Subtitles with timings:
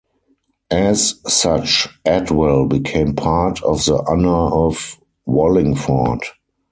[0.71, 6.21] As such, Adwell became part of the Honour of Wallingford.